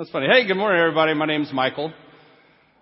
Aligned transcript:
That's 0.00 0.08
funny. 0.12 0.28
Hey, 0.32 0.46
good 0.46 0.56
morning, 0.56 0.80
everybody. 0.80 1.12
My 1.12 1.26
name's 1.26 1.52
Michael, 1.52 1.92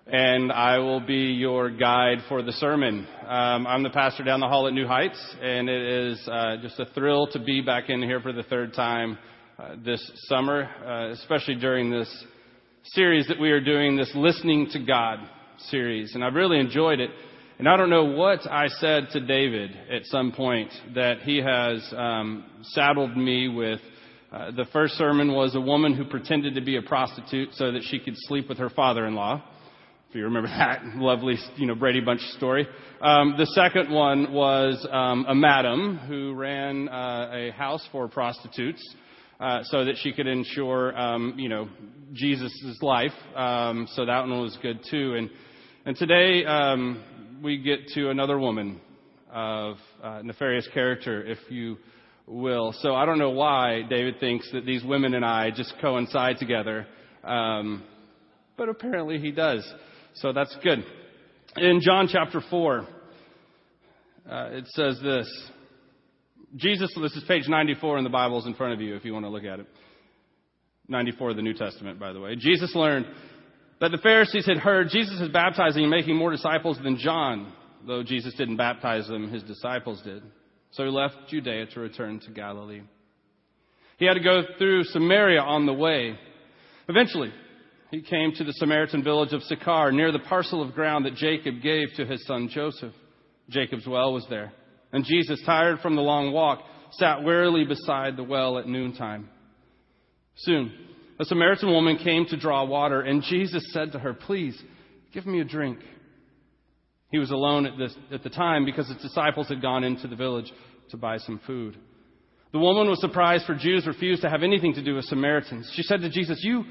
and 0.06 0.52
I 0.52 0.78
will 0.78 1.00
be 1.00 1.32
your 1.32 1.68
guide 1.68 2.18
for 2.28 2.42
the 2.42 2.52
sermon. 2.52 3.08
Um, 3.26 3.66
I'm 3.66 3.82
the 3.82 3.90
pastor 3.90 4.22
down 4.22 4.38
the 4.38 4.46
hall 4.46 4.68
at 4.68 4.72
New 4.72 4.86
Heights, 4.86 5.18
and 5.42 5.68
it 5.68 5.82
is 5.82 6.28
uh, 6.30 6.58
just 6.62 6.78
a 6.78 6.84
thrill 6.94 7.26
to 7.32 7.40
be 7.40 7.60
back 7.60 7.90
in 7.90 8.00
here 8.02 8.20
for 8.20 8.32
the 8.32 8.44
third 8.44 8.72
time 8.72 9.18
uh, 9.58 9.74
this 9.84 10.00
summer, 10.28 10.70
uh, 10.86 11.10
especially 11.10 11.56
during 11.56 11.90
this 11.90 12.24
series 12.84 13.26
that 13.26 13.40
we 13.40 13.50
are 13.50 13.60
doing, 13.60 13.96
this 13.96 14.12
Listening 14.14 14.68
to 14.74 14.78
God 14.78 15.18
series. 15.70 16.14
And 16.14 16.22
I've 16.22 16.34
really 16.34 16.60
enjoyed 16.60 17.00
it. 17.00 17.10
And 17.58 17.68
I 17.68 17.76
don't 17.76 17.90
know 17.90 18.04
what 18.04 18.48
I 18.48 18.68
said 18.68 19.08
to 19.14 19.18
David 19.26 19.72
at 19.90 20.04
some 20.04 20.30
point 20.30 20.70
that 20.94 21.22
he 21.22 21.38
has 21.38 21.84
um, 21.96 22.44
saddled 22.62 23.16
me 23.16 23.48
with 23.48 23.80
uh, 24.30 24.50
the 24.50 24.66
first 24.72 24.94
sermon 24.94 25.32
was 25.32 25.54
a 25.54 25.60
woman 25.60 25.94
who 25.94 26.04
pretended 26.04 26.54
to 26.54 26.60
be 26.60 26.76
a 26.76 26.82
prostitute 26.82 27.48
so 27.54 27.72
that 27.72 27.82
she 27.84 27.98
could 27.98 28.14
sleep 28.16 28.48
with 28.48 28.58
her 28.58 28.68
father-in-law. 28.68 29.42
If 30.10 30.14
you 30.14 30.24
remember 30.24 30.48
that 30.58 30.82
lovely, 30.96 31.36
you 31.56 31.66
know, 31.66 31.74
Brady 31.74 32.00
Bunch 32.00 32.20
story. 32.36 32.68
Um, 33.00 33.34
the 33.38 33.46
second 33.46 33.90
one 33.90 34.32
was 34.32 34.86
um, 34.90 35.24
a 35.28 35.34
madam 35.34 35.98
who 36.06 36.34
ran 36.34 36.88
uh, 36.88 37.30
a 37.32 37.50
house 37.52 37.86
for 37.90 38.06
prostitutes 38.08 38.82
uh, 39.40 39.62
so 39.64 39.84
that 39.84 39.96
she 39.98 40.12
could 40.12 40.26
ensure, 40.26 40.98
um, 40.98 41.34
you 41.38 41.48
know, 41.48 41.68
Jesus' 42.12 42.78
life. 42.82 43.12
Um, 43.34 43.88
so 43.92 44.04
that 44.04 44.20
one 44.20 44.40
was 44.40 44.58
good 44.60 44.80
too. 44.90 45.14
And 45.14 45.30
and 45.86 45.96
today 45.96 46.44
um, 46.44 47.02
we 47.42 47.56
get 47.56 47.88
to 47.94 48.10
another 48.10 48.38
woman 48.38 48.80
of 49.32 49.76
uh, 50.02 50.20
nefarious 50.22 50.68
character, 50.74 51.24
if 51.24 51.38
you 51.48 51.78
will. 52.28 52.72
So 52.80 52.94
I 52.94 53.06
don't 53.06 53.18
know 53.18 53.30
why 53.30 53.82
David 53.88 54.20
thinks 54.20 54.50
that 54.52 54.64
these 54.64 54.84
women 54.84 55.14
and 55.14 55.24
I 55.24 55.50
just 55.50 55.74
coincide 55.80 56.38
together, 56.38 56.86
um, 57.24 57.82
but 58.56 58.68
apparently 58.68 59.18
he 59.18 59.30
does. 59.30 59.66
So 60.14 60.32
that's 60.32 60.54
good. 60.62 60.84
In 61.56 61.80
John 61.80 62.08
chapter 62.10 62.40
4, 62.50 62.86
uh, 64.30 64.48
it 64.52 64.66
says 64.68 64.98
this. 65.02 65.50
Jesus, 66.56 66.90
this 67.00 67.14
is 67.14 67.24
page 67.24 67.48
94 67.48 67.98
in 67.98 68.04
the 68.04 68.10
Bibles 68.10 68.46
in 68.46 68.54
front 68.54 68.72
of 68.72 68.80
you 68.80 68.96
if 68.96 69.04
you 69.04 69.12
want 69.12 69.24
to 69.24 69.30
look 69.30 69.44
at 69.44 69.60
it. 69.60 69.66
94 70.88 71.30
of 71.30 71.36
the 71.36 71.42
New 71.42 71.52
Testament, 71.52 72.00
by 72.00 72.12
the 72.12 72.20
way. 72.20 72.34
Jesus 72.36 72.74
learned 72.74 73.06
that 73.80 73.90
the 73.90 73.98
Pharisees 73.98 74.46
had 74.46 74.56
heard 74.56 74.88
Jesus 74.90 75.20
is 75.20 75.28
baptizing 75.28 75.82
and 75.82 75.90
making 75.90 76.16
more 76.16 76.30
disciples 76.30 76.78
than 76.82 76.96
John, 76.96 77.52
though 77.86 78.02
Jesus 78.02 78.34
didn't 78.34 78.56
baptize 78.56 79.06
them, 79.06 79.30
his 79.30 79.42
disciples 79.42 80.00
did. 80.02 80.22
So 80.72 80.84
he 80.84 80.90
left 80.90 81.16
Judea 81.28 81.66
to 81.66 81.80
return 81.80 82.20
to 82.20 82.30
Galilee. 82.30 82.82
He 83.98 84.04
had 84.04 84.14
to 84.14 84.20
go 84.20 84.42
through 84.58 84.84
Samaria 84.84 85.40
on 85.40 85.66
the 85.66 85.72
way. 85.72 86.18
Eventually, 86.88 87.32
he 87.90 88.02
came 88.02 88.32
to 88.34 88.44
the 88.44 88.52
Samaritan 88.52 89.02
village 89.02 89.32
of 89.32 89.42
Sychar, 89.42 89.92
near 89.92 90.12
the 90.12 90.18
parcel 90.18 90.62
of 90.62 90.74
ground 90.74 91.06
that 91.06 91.14
Jacob 91.14 91.62
gave 91.62 91.88
to 91.96 92.06
his 92.06 92.24
son 92.26 92.48
Joseph. 92.52 92.92
Jacob's 93.48 93.86
well 93.86 94.12
was 94.12 94.26
there. 94.28 94.52
And 94.92 95.04
Jesus, 95.04 95.40
tired 95.44 95.80
from 95.80 95.96
the 95.96 96.02
long 96.02 96.32
walk, 96.32 96.60
sat 96.92 97.22
wearily 97.22 97.64
beside 97.64 98.16
the 98.16 98.22
well 98.22 98.58
at 98.58 98.68
noontime. 98.68 99.28
Soon, 100.36 100.72
a 101.18 101.24
Samaritan 101.24 101.70
woman 101.70 101.98
came 101.98 102.26
to 102.26 102.36
draw 102.36 102.64
water, 102.64 103.00
and 103.00 103.22
Jesus 103.22 103.64
said 103.72 103.92
to 103.92 103.98
her, 103.98 104.14
Please, 104.14 104.60
give 105.12 105.26
me 105.26 105.40
a 105.40 105.44
drink. 105.44 105.78
He 107.10 107.18
was 107.18 107.30
alone 107.30 107.66
at, 107.66 107.78
this, 107.78 107.94
at 108.12 108.22
the 108.22 108.30
time 108.30 108.64
because 108.64 108.88
his 108.88 108.98
disciples 108.98 109.48
had 109.48 109.62
gone 109.62 109.82
into 109.82 110.08
the 110.08 110.16
village 110.16 110.52
to 110.90 110.96
buy 110.96 111.16
some 111.18 111.40
food. 111.46 111.76
The 112.52 112.58
woman 112.58 112.88
was 112.88 113.00
surprised, 113.00 113.44
for 113.46 113.54
Jews 113.54 113.86
refused 113.86 114.22
to 114.22 114.30
have 114.30 114.42
anything 114.42 114.74
to 114.74 114.84
do 114.84 114.94
with 114.94 115.04
Samaritans. 115.06 115.70
She 115.74 115.82
said 115.82 116.00
to 116.00 116.10
Jesus, 116.10 116.40
You, 116.42 116.64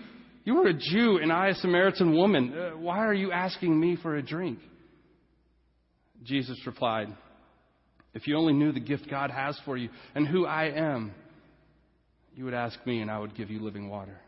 you 0.43 0.57
are 0.57 0.67
a 0.67 0.73
Jew, 0.73 1.19
and 1.21 1.31
I 1.31 1.49
a 1.49 1.55
Samaritan 1.55 2.15
woman. 2.15 2.53
Uh, 2.53 2.77
why 2.77 2.99
are 2.99 3.13
you 3.13 3.31
asking 3.31 3.79
me 3.79 3.95
for 4.01 4.15
a 4.15 4.21
drink? 4.21 4.59
Jesus 6.23 6.57
replied, 6.65 7.15
If 8.13 8.27
you 8.27 8.37
only 8.37 8.53
knew 8.53 8.71
the 8.71 8.79
gift 8.79 9.09
God 9.09 9.29
has 9.29 9.59
for 9.65 9.77
you 9.77 9.89
and 10.15 10.27
who 10.27 10.45
I 10.45 10.65
am, 10.65 11.13
you 12.35 12.45
would 12.45 12.55
ask 12.55 12.77
me, 12.85 13.01
and 13.01 13.09
I 13.09 13.19
would 13.19 13.35
give 13.35 13.49
you 13.49 13.59
living 13.59 13.89
water. 13.89 14.19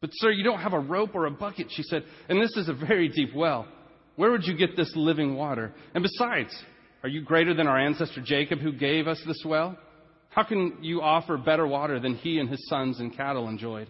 But, 0.00 0.10
sir, 0.12 0.30
you 0.30 0.44
don't 0.44 0.60
have 0.60 0.74
a 0.74 0.78
rope 0.78 1.14
or 1.14 1.26
a 1.26 1.30
bucket, 1.30 1.68
she 1.70 1.82
said, 1.82 2.04
and 2.28 2.40
this 2.40 2.56
is 2.56 2.68
a 2.68 2.74
very 2.74 3.08
deep 3.08 3.34
well. 3.34 3.66
Where 4.16 4.30
would 4.30 4.44
you 4.44 4.56
get 4.56 4.76
this 4.76 4.92
living 4.94 5.34
water? 5.34 5.72
And 5.94 6.02
besides, 6.02 6.54
are 7.02 7.08
you 7.08 7.22
greater 7.22 7.54
than 7.54 7.66
our 7.66 7.78
ancestor 7.78 8.22
Jacob 8.24 8.60
who 8.60 8.72
gave 8.72 9.06
us 9.06 9.20
this 9.26 9.42
well? 9.44 9.76
How 10.30 10.42
can 10.44 10.78
you 10.82 11.00
offer 11.02 11.36
better 11.36 11.66
water 11.66 12.00
than 12.00 12.16
he 12.16 12.38
and 12.38 12.48
his 12.48 12.66
sons 12.68 12.98
and 13.00 13.16
cattle 13.16 13.48
enjoyed? 13.48 13.88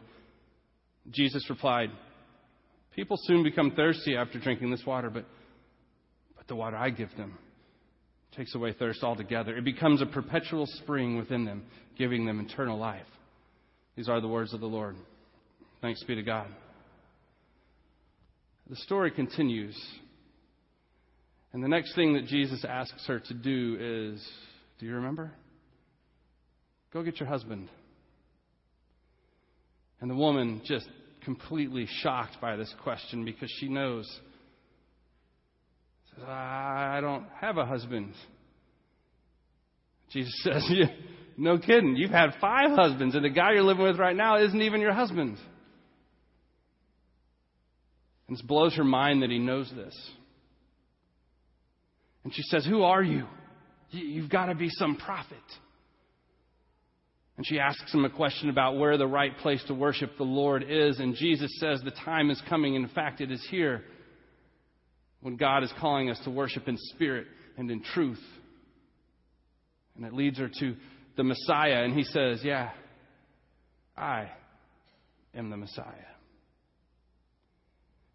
Jesus 1.11 1.49
replied, 1.49 1.91
People 2.95 3.17
soon 3.23 3.43
become 3.43 3.73
thirsty 3.73 4.17
after 4.17 4.39
drinking 4.39 4.71
this 4.71 4.85
water, 4.87 5.11
but, 5.11 5.25
but 6.37 6.47
the 6.47 6.55
water 6.55 6.77
I 6.77 6.91
give 6.91 7.15
them 7.17 7.39
takes 8.37 8.55
away 8.55 8.73
thirst 8.73 9.03
altogether. 9.03 9.57
It 9.57 9.65
becomes 9.65 10.03
a 10.03 10.07
perpetual 10.07 10.67
spring 10.67 11.17
within 11.17 11.45
them, 11.45 11.65
giving 11.97 12.27
them 12.27 12.41
eternal 12.41 12.79
life. 12.79 13.07
These 13.97 14.09
are 14.09 14.21
the 14.21 14.29
words 14.29 14.53
of 14.53 14.61
the 14.61 14.67
Lord. 14.67 14.97
Thanks 15.81 16.03
be 16.03 16.15
to 16.15 16.23
God. 16.23 16.49
The 18.69 18.77
story 18.77 19.11
continues 19.11 19.77
and 21.55 21.63
the 21.63 21.69
next 21.69 21.95
thing 21.95 22.15
that 22.15 22.27
Jesus 22.27 22.65
asks 22.69 23.07
her 23.07 23.21
to 23.21 23.33
do 23.33 23.77
is 23.81 24.29
do 24.81 24.87
you 24.87 24.97
remember? 24.97 25.31
Go 26.93 27.05
get 27.05 27.21
your 27.21 27.29
husband. 27.29 27.71
And 30.01 30.11
the 30.11 30.17
woman, 30.17 30.63
just 30.67 30.89
completely 31.25 31.87
shocked 32.03 32.41
by 32.41 32.57
this 32.57 32.75
question 32.83 33.25
because 33.25 33.51
she 33.61 33.69
knows, 33.69 34.05
says, 36.15 36.25
I 36.27 36.99
don't 37.01 37.27
have 37.41 37.57
a 37.57 37.65
husband. 37.65 38.15
Jesus 40.11 40.35
says, 40.43 40.69
No 41.37 41.57
kidding. 41.59 41.95
You've 41.97 42.11
had 42.11 42.31
five 42.41 42.73
husbands, 42.73 43.15
and 43.15 43.25
the 43.25 43.31
guy 43.31 43.53
you're 43.53 43.63
living 43.63 43.85
with 43.85 43.99
right 43.99 44.17
now 44.17 44.43
isn't 44.43 44.61
even 44.61 44.81
your 44.81 44.93
husband. 44.93 45.39
And 48.27 48.37
it 48.37 48.45
blows 48.45 48.75
her 48.75 48.85
mind 48.85 49.23
that 49.23 49.31
he 49.31 49.39
knows 49.39 49.73
this. 49.75 49.95
And 52.25 52.35
she 52.35 52.43
says, 52.43 52.65
Who 52.65 52.83
are 52.83 53.03
you? 53.03 53.27
You've 53.91 54.31
got 54.31 54.47
to 54.47 54.55
be 54.55 54.71
some 54.71 54.97
prophet. 54.97 55.37
And 57.37 57.47
she 57.47 57.59
asks 57.59 57.93
him 57.93 58.05
a 58.05 58.11
question 58.11 58.49
about 58.49 58.79
where 58.79 58.97
the 58.97 59.07
right 59.07 59.37
place 59.39 59.63
to 59.67 59.75
worship 59.75 60.17
the 60.17 60.25
Lord 60.25 60.65
is. 60.69 60.99
And 61.01 61.15
Jesus 61.15 61.51
says, 61.59 61.81
The 61.85 61.91
time 61.91 62.31
is 62.31 62.41
coming. 62.49 62.75
In 62.75 62.89
fact, 62.89 63.21
it 63.21 63.31
is 63.31 63.45
here 63.51 63.83
when 65.21 65.37
God 65.37 65.65
is 65.65 65.73
calling 65.81 66.11
us 66.11 66.21
to 66.25 66.31
worship 66.31 66.69
in 66.69 66.77
spirit 66.95 67.27
and 67.57 67.71
in 67.71 67.83
truth. 67.83 68.23
And 69.97 70.05
it 70.05 70.13
leads 70.13 70.39
her 70.39 70.49
to 70.61 70.77
the 71.17 71.25
Messiah. 71.25 71.83
And 71.85 71.95
he 71.95 72.05
says, 72.05 72.41
Yeah, 72.45 72.71
I 73.97 74.31
am 75.35 75.51
the 75.51 75.57
Messiah. 75.57 76.14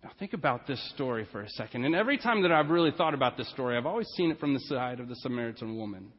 Now, 0.03 0.11
think 0.17 0.33
about 0.33 0.65
this 0.65 0.81
story 0.93 1.27
for 1.31 1.41
a 1.41 1.49
second. 1.49 1.83
And 1.83 1.93
every 1.93 2.17
time 2.17 2.43
that 2.43 2.51
I've 2.51 2.69
really 2.69 2.91
thought 2.91 3.13
about 3.13 3.35
this 3.35 3.49
story, 3.49 3.77
I've 3.77 3.85
always 3.85 4.07
seen 4.15 4.31
it 4.31 4.39
from 4.39 4.53
the 4.53 4.59
side 4.61 4.99
of 4.99 5.09
the 5.09 5.15
Samaritan 5.17 5.77
woman. 5.77 6.11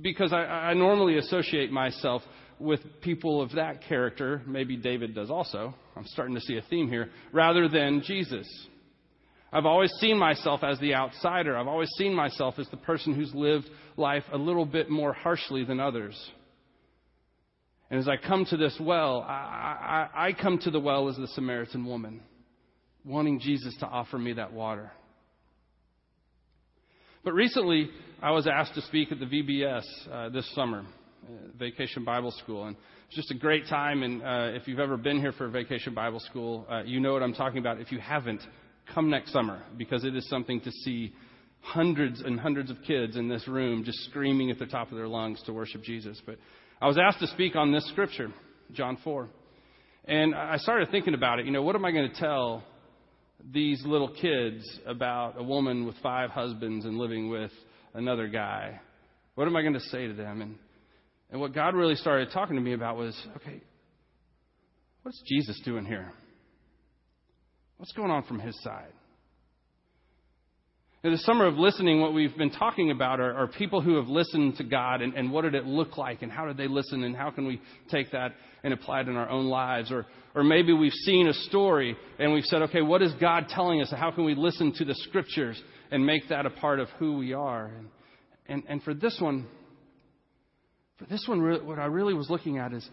Because 0.00 0.32
I, 0.32 0.40
I 0.42 0.74
normally 0.74 1.18
associate 1.18 1.70
myself 1.70 2.22
with 2.58 2.80
people 3.00 3.40
of 3.40 3.52
that 3.52 3.82
character, 3.88 4.42
maybe 4.46 4.76
David 4.76 5.14
does 5.14 5.30
also. 5.30 5.74
I'm 5.96 6.06
starting 6.06 6.34
to 6.34 6.40
see 6.40 6.56
a 6.56 6.62
theme 6.62 6.88
here, 6.88 7.10
rather 7.32 7.68
than 7.68 8.02
Jesus. 8.04 8.48
I've 9.52 9.66
always 9.66 9.92
seen 10.00 10.18
myself 10.18 10.64
as 10.64 10.80
the 10.80 10.94
outsider. 10.94 11.56
I've 11.56 11.68
always 11.68 11.90
seen 11.96 12.14
myself 12.14 12.54
as 12.58 12.68
the 12.70 12.76
person 12.76 13.14
who's 13.14 13.32
lived 13.34 13.68
life 13.96 14.24
a 14.32 14.38
little 14.38 14.64
bit 14.64 14.90
more 14.90 15.12
harshly 15.12 15.64
than 15.64 15.78
others. 15.78 16.18
And 17.90 18.00
as 18.00 18.08
I 18.08 18.16
come 18.16 18.46
to 18.46 18.56
this 18.56 18.76
well, 18.80 19.20
I, 19.28 20.08
I, 20.14 20.28
I 20.28 20.32
come 20.32 20.58
to 20.60 20.70
the 20.70 20.80
well 20.80 21.08
as 21.08 21.16
the 21.16 21.28
Samaritan 21.28 21.84
woman 21.84 22.22
wanting 23.04 23.40
Jesus 23.40 23.74
to 23.80 23.86
offer 23.86 24.18
me 24.18 24.34
that 24.34 24.52
water. 24.52 24.90
But 27.24 27.34
recently, 27.34 27.90
I 28.20 28.32
was 28.32 28.46
asked 28.46 28.74
to 28.74 28.82
speak 28.82 29.12
at 29.12 29.20
the 29.20 29.26
VBS 29.26 29.84
uh, 30.10 30.28
this 30.30 30.48
summer, 30.54 30.80
uh, 31.24 31.32
Vacation 31.58 32.04
Bible 32.04 32.32
School, 32.32 32.66
and 32.66 32.76
it's 33.06 33.16
just 33.16 33.30
a 33.30 33.38
great 33.38 33.66
time. 33.68 34.02
And 34.02 34.22
uh, 34.22 34.56
if 34.56 34.66
you've 34.66 34.80
ever 34.80 34.96
been 34.96 35.20
here 35.20 35.32
for 35.32 35.48
Vacation 35.48 35.94
Bible 35.94 36.20
School, 36.20 36.66
uh, 36.70 36.82
you 36.84 37.00
know 37.00 37.12
what 37.12 37.22
I'm 37.22 37.34
talking 37.34 37.58
about. 37.58 37.80
If 37.80 37.92
you 37.92 37.98
haven't, 38.00 38.40
come 38.92 39.10
next 39.10 39.32
summer 39.32 39.62
because 39.78 40.04
it 40.04 40.16
is 40.16 40.28
something 40.28 40.60
to 40.62 40.70
see 40.70 41.12
hundreds 41.60 42.20
and 42.20 42.38
hundreds 42.40 42.70
of 42.70 42.76
kids 42.86 43.16
in 43.16 43.28
this 43.28 43.46
room 43.46 43.84
just 43.84 43.98
screaming 44.06 44.50
at 44.50 44.58
the 44.58 44.66
top 44.66 44.90
of 44.90 44.96
their 44.96 45.08
lungs 45.08 45.40
to 45.46 45.52
worship 45.52 45.82
Jesus. 45.82 46.20
But 46.26 46.36
I 46.80 46.88
was 46.88 46.98
asked 46.98 47.20
to 47.20 47.28
speak 47.28 47.54
on 47.54 47.72
this 47.72 47.86
scripture, 47.88 48.32
John 48.72 48.98
4. 49.04 49.28
And 50.06 50.34
I 50.34 50.56
started 50.56 50.90
thinking 50.90 51.14
about 51.14 51.38
it. 51.38 51.46
You 51.46 51.52
know, 51.52 51.62
what 51.62 51.76
am 51.76 51.84
I 51.84 51.92
going 51.92 52.10
to 52.10 52.16
tell 52.16 52.64
these 53.50 53.82
little 53.84 54.08
kids 54.08 54.62
about 54.86 55.34
a 55.38 55.42
woman 55.42 55.86
with 55.86 55.96
five 56.02 56.30
husbands 56.30 56.84
and 56.84 56.98
living 56.98 57.28
with 57.28 57.50
another 57.94 58.28
guy? 58.28 58.80
What 59.34 59.46
am 59.46 59.56
I 59.56 59.62
going 59.62 59.74
to 59.74 59.80
say 59.80 60.06
to 60.06 60.14
them? 60.14 60.42
And, 60.42 60.56
and 61.30 61.40
what 61.40 61.54
God 61.54 61.74
really 61.74 61.96
started 61.96 62.28
talking 62.32 62.56
to 62.56 62.62
me 62.62 62.74
about 62.74 62.96
was 62.96 63.16
okay, 63.36 63.62
what's 65.02 65.20
Jesus 65.26 65.60
doing 65.64 65.84
here? 65.84 66.12
What's 67.78 67.92
going 67.92 68.10
on 68.10 68.22
from 68.24 68.38
his 68.38 68.60
side? 68.62 68.92
In 71.04 71.10
the 71.10 71.18
summer 71.18 71.46
of 71.46 71.56
listening, 71.56 72.00
what 72.00 72.14
we've 72.14 72.36
been 72.36 72.52
talking 72.52 72.92
about 72.92 73.18
are, 73.18 73.34
are 73.34 73.48
people 73.48 73.80
who 73.80 73.96
have 73.96 74.06
listened 74.06 74.58
to 74.58 74.64
God 74.64 75.02
and, 75.02 75.14
and, 75.14 75.32
what 75.32 75.42
did 75.42 75.56
it 75.56 75.66
look 75.66 75.98
like 75.98 76.22
and 76.22 76.30
how 76.30 76.46
did 76.46 76.56
they 76.56 76.68
listen 76.68 77.02
and 77.02 77.16
how 77.16 77.28
can 77.28 77.44
we 77.44 77.60
take 77.90 78.12
that 78.12 78.34
and 78.62 78.72
apply 78.72 79.00
it 79.00 79.08
in 79.08 79.16
our 79.16 79.28
own 79.28 79.46
lives. 79.46 79.90
Or, 79.90 80.06
or 80.36 80.44
maybe 80.44 80.72
we've 80.72 80.92
seen 80.92 81.26
a 81.26 81.32
story 81.32 81.96
and 82.20 82.32
we've 82.32 82.44
said, 82.44 82.62
okay, 82.62 82.82
what 82.82 83.02
is 83.02 83.12
God 83.20 83.48
telling 83.48 83.82
us? 83.82 83.90
How 83.90 84.12
can 84.12 84.24
we 84.24 84.36
listen 84.36 84.72
to 84.74 84.84
the 84.84 84.94
scriptures 84.94 85.60
and 85.90 86.06
make 86.06 86.28
that 86.28 86.46
a 86.46 86.50
part 86.50 86.78
of 86.78 86.88
who 87.00 87.16
we 87.16 87.32
are? 87.32 87.66
And, 87.66 87.88
and, 88.46 88.62
and 88.68 88.82
for 88.84 88.94
this 88.94 89.16
one, 89.18 89.48
for 90.98 91.06
this 91.06 91.24
one, 91.26 91.66
what 91.66 91.80
I 91.80 91.86
really 91.86 92.14
was 92.14 92.30
looking 92.30 92.58
at 92.58 92.72
is 92.72 92.88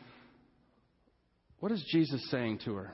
what 1.59 1.71
is 1.71 1.85
Jesus 1.91 2.27
saying 2.31 2.61
to 2.65 2.73
her? 2.73 2.93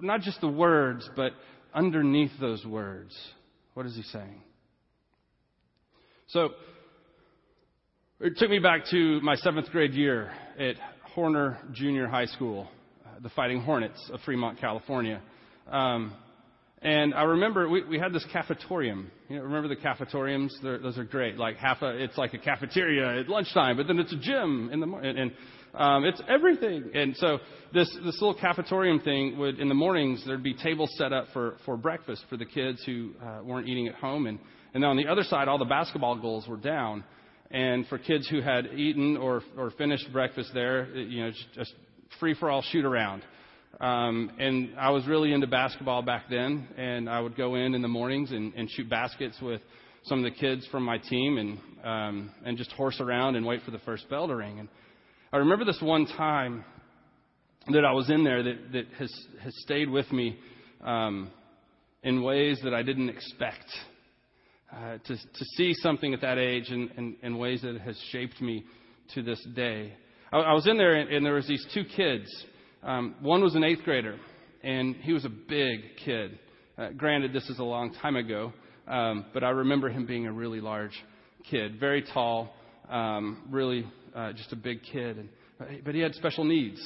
Not 0.00 0.22
just 0.22 0.40
the 0.40 0.48
words, 0.48 1.08
but 1.14 1.34
underneath 1.74 2.32
those 2.40 2.64
words, 2.64 3.16
what 3.74 3.86
is 3.86 3.96
he 3.96 4.02
saying? 4.02 4.42
So, 6.28 6.50
it 8.20 8.38
took 8.38 8.50
me 8.50 8.58
back 8.58 8.82
to 8.90 9.20
my 9.20 9.34
seventh 9.36 9.70
grade 9.70 9.94
year 9.94 10.30
at 10.58 10.76
Horner 11.14 11.58
Junior 11.72 12.06
High 12.06 12.26
School, 12.26 12.68
the 13.22 13.28
Fighting 13.30 13.60
Hornets 13.60 14.10
of 14.12 14.20
Fremont, 14.20 14.60
California. 14.60 15.20
Um, 15.70 16.14
and 16.80 17.14
I 17.14 17.22
remember 17.22 17.68
we, 17.68 17.84
we 17.84 17.98
had 17.98 18.12
this 18.12 18.24
cafetorium. 18.32 19.06
You 19.28 19.36
know, 19.36 19.42
remember 19.42 19.68
the 19.68 19.76
cafetoriums? 19.76 20.50
They're, 20.62 20.78
those 20.78 20.98
are 20.98 21.04
great. 21.04 21.36
Like 21.36 21.56
half 21.56 21.82
a, 21.82 21.90
it's 22.02 22.18
like 22.18 22.34
a 22.34 22.38
cafeteria 22.38 23.20
at 23.20 23.28
lunchtime, 23.28 23.76
but 23.76 23.86
then 23.86 23.98
it's 23.98 24.12
a 24.12 24.18
gym 24.18 24.70
in 24.72 24.80
the 24.80 24.86
morning. 24.86 25.16
And, 25.16 25.32
um, 25.74 26.04
it's 26.04 26.20
everything. 26.28 26.90
And 26.94 27.16
so 27.16 27.38
this, 27.72 27.88
this 28.04 28.20
little 28.20 28.34
cafetorium 28.34 29.02
thing 29.02 29.38
would, 29.38 29.58
in 29.58 29.68
the 29.68 29.74
mornings, 29.74 30.22
there'd 30.26 30.42
be 30.42 30.54
tables 30.54 30.92
set 30.96 31.12
up 31.12 31.26
for, 31.32 31.56
for 31.64 31.76
breakfast 31.76 32.24
for 32.28 32.36
the 32.36 32.44
kids 32.44 32.82
who 32.84 33.12
uh, 33.22 33.40
weren't 33.42 33.68
eating 33.68 33.88
at 33.88 33.94
home. 33.94 34.26
And, 34.26 34.38
and 34.74 34.82
then 34.82 34.90
on 34.90 34.96
the 34.96 35.06
other 35.06 35.22
side, 35.22 35.48
all 35.48 35.58
the 35.58 35.64
basketball 35.64 36.20
goals 36.20 36.46
were 36.46 36.56
down. 36.56 37.04
And 37.50 37.86
for 37.86 37.98
kids 37.98 38.28
who 38.28 38.40
had 38.40 38.66
eaten 38.74 39.16
or, 39.16 39.42
or 39.56 39.70
finished 39.72 40.10
breakfast 40.12 40.50
there, 40.54 40.94
you 40.94 41.24
know, 41.24 41.30
just, 41.30 41.52
just 41.54 41.74
free 42.18 42.34
for 42.34 42.50
all 42.50 42.62
shoot 42.62 42.84
around. 42.84 43.22
Um, 43.80 44.30
and 44.38 44.78
I 44.78 44.90
was 44.90 45.06
really 45.06 45.32
into 45.32 45.46
basketball 45.46 46.02
back 46.02 46.24
then, 46.30 46.68
and 46.76 47.08
I 47.08 47.20
would 47.20 47.36
go 47.36 47.54
in 47.54 47.74
in 47.74 47.82
the 47.82 47.88
mornings 47.88 48.30
and, 48.30 48.52
and 48.54 48.70
shoot 48.70 48.88
baskets 48.88 49.36
with 49.40 49.60
some 50.04 50.18
of 50.18 50.24
the 50.24 50.38
kids 50.38 50.66
from 50.70 50.82
my 50.84 50.98
team, 50.98 51.38
and 51.38 51.58
um, 51.84 52.30
and 52.44 52.58
just 52.58 52.70
horse 52.72 53.00
around 53.00 53.36
and 53.36 53.46
wait 53.46 53.62
for 53.62 53.70
the 53.70 53.78
first 53.80 54.08
bell 54.10 54.28
to 54.28 54.36
ring. 54.36 54.58
And 54.58 54.68
I 55.34 55.38
remember 55.38 55.64
this 55.64 55.80
one 55.80 56.04
time 56.04 56.62
that 57.68 57.86
I 57.86 57.92
was 57.92 58.10
in 58.10 58.22
there 58.22 58.42
that, 58.42 58.72
that 58.72 58.84
has, 58.98 59.10
has 59.42 59.54
stayed 59.62 59.88
with 59.88 60.12
me 60.12 60.38
um, 60.82 61.30
in 62.02 62.22
ways 62.22 62.60
that 62.64 62.74
I 62.74 62.82
didn't 62.82 63.08
expect. 63.08 63.64
Uh, 64.70 64.98
to, 64.98 65.16
to 65.16 65.44
see 65.56 65.72
something 65.72 66.12
at 66.12 66.20
that 66.20 66.36
age 66.36 66.68
in, 66.68 66.90
in, 66.98 67.16
in, 67.22 67.38
ways 67.38 67.62
that 67.62 67.80
has 67.80 67.98
shaped 68.10 68.42
me 68.42 68.64
to 69.14 69.22
this 69.22 69.42
day. 69.54 69.94
I, 70.32 70.38
I 70.38 70.52
was 70.52 70.66
in 70.66 70.76
there 70.76 70.96
and, 70.96 71.10
and, 71.10 71.24
there 71.24 71.34
was 71.34 71.46
these 71.46 71.66
two 71.72 71.84
kids. 71.84 72.26
Um, 72.82 73.14
one 73.20 73.42
was 73.42 73.54
an 73.54 73.64
eighth 73.64 73.84
grader, 73.84 74.18
and 74.62 74.96
he 74.96 75.14
was 75.14 75.24
a 75.24 75.30
big 75.30 75.96
kid. 76.04 76.38
Uh, 76.76 76.90
granted, 76.90 77.32
this 77.32 77.48
is 77.48 77.58
a 77.58 77.64
long 77.64 77.94
time 77.94 78.16
ago, 78.16 78.52
um, 78.86 79.26
but 79.32 79.44
I 79.44 79.50
remember 79.50 79.88
him 79.88 80.04
being 80.04 80.26
a 80.26 80.32
really 80.32 80.60
large 80.60 80.98
kid, 81.50 81.80
very 81.80 82.02
tall, 82.02 82.54
um, 82.90 83.42
really 83.50 83.86
uh, 84.14 84.32
just 84.32 84.52
a 84.52 84.56
big 84.56 84.82
kid, 84.82 85.18
and, 85.18 85.28
but 85.84 85.94
he 85.94 86.00
had 86.00 86.14
special 86.14 86.44
needs. 86.44 86.80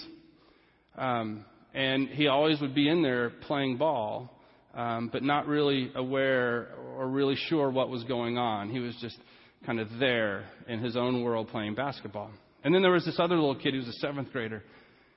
Um, 0.96 1.44
and 1.74 2.08
he 2.08 2.26
always 2.26 2.60
would 2.60 2.74
be 2.74 2.88
in 2.88 3.02
there 3.02 3.30
playing 3.46 3.76
ball, 3.76 4.32
um, 4.74 5.10
but 5.12 5.22
not 5.22 5.46
really 5.46 5.90
aware 5.94 6.68
or 6.96 7.08
really 7.08 7.36
sure 7.48 7.70
what 7.70 7.90
was 7.90 8.02
going 8.04 8.38
on. 8.38 8.70
He 8.70 8.78
was 8.78 8.96
just 9.00 9.18
kind 9.64 9.78
of 9.78 9.88
there 9.98 10.44
in 10.68 10.80
his 10.80 10.96
own 10.96 11.22
world 11.22 11.48
playing 11.48 11.74
basketball. 11.74 12.30
And 12.64 12.74
then 12.74 12.82
there 12.82 12.92
was 12.92 13.04
this 13.04 13.18
other 13.18 13.34
little 13.34 13.54
kid 13.54 13.74
who 13.74 13.78
was 13.78 13.88
a 13.88 13.92
seventh 13.92 14.32
grader, 14.32 14.62